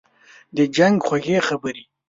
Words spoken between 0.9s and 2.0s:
خوږې خبري